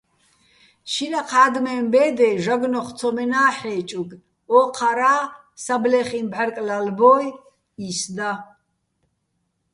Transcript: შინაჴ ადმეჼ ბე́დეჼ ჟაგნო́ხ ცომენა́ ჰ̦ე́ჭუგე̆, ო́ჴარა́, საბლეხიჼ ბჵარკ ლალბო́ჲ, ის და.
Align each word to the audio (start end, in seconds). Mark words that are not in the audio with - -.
შინაჴ 0.91 1.31
ადმეჼ 1.43 1.73
ბე́დეჼ 1.91 2.29
ჟაგნო́ხ 2.43 2.87
ცომენა́ 2.97 3.49
ჰ̦ე́ჭუგე̆, 3.57 4.23
ო́ჴარა́, 4.57 5.21
საბლეხიჼ 5.63 6.19
ბჵარკ 6.31 6.57
ლალბო́ჲ, 6.67 7.25
ის 7.87 8.01
და. 8.15 8.29